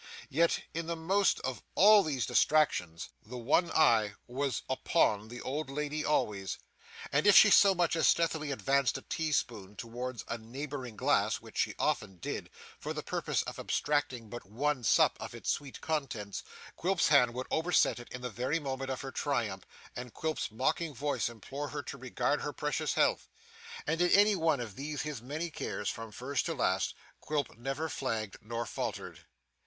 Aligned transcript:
Yet, 0.31 0.63
in 0.73 0.87
the 0.87 0.95
most 0.95 1.39
of 1.41 1.61
all 1.75 2.01
these 2.01 2.25
distractions, 2.25 3.09
the 3.23 3.37
one 3.37 3.69
eye 3.69 4.15
was 4.25 4.63
upon 4.67 5.27
the 5.27 5.41
old 5.43 5.69
lady 5.69 6.03
always, 6.03 6.57
and 7.11 7.27
if 7.27 7.35
she 7.37 7.51
so 7.51 7.75
much 7.75 7.95
as 7.95 8.07
stealthily 8.07 8.49
advanced 8.51 8.97
a 8.97 9.03
tea 9.03 9.31
spoon 9.31 9.75
towards 9.75 10.25
a 10.27 10.39
neighbouring 10.39 10.95
glass 10.95 11.35
(which 11.39 11.55
she 11.55 11.75
often 11.77 12.17
did), 12.17 12.49
for 12.79 12.93
the 12.95 13.03
purpose 13.03 13.43
of 13.43 13.59
abstracting 13.59 14.27
but 14.27 14.43
one 14.43 14.83
sup 14.83 15.17
of 15.19 15.35
its 15.35 15.51
sweet 15.51 15.79
contents, 15.81 16.41
Quilp's 16.75 17.09
hand 17.09 17.35
would 17.35 17.45
overset 17.51 17.99
it 17.99 18.09
in 18.11 18.21
the 18.23 18.29
very 18.31 18.57
moment 18.57 18.89
of 18.89 19.01
her 19.01 19.11
triumph, 19.11 19.65
and 19.95 20.15
Quilp's 20.15 20.49
mocking 20.49 20.95
voice 20.95 21.29
implore 21.29 21.67
her 21.69 21.83
to 21.83 21.95
regard 21.99 22.41
her 22.41 22.51
precious 22.53 22.95
health. 22.95 23.29
And 23.85 24.01
in 24.01 24.09
any 24.09 24.35
one 24.35 24.61
of 24.61 24.75
these 24.75 25.03
his 25.03 25.21
many 25.21 25.51
cares, 25.51 25.89
from 25.91 26.11
first 26.11 26.47
to 26.47 26.55
last, 26.55 26.95
Quilp 27.19 27.55
never 27.55 27.87
flagged 27.87 28.37
nor 28.41 28.65
faltered. 28.65 29.25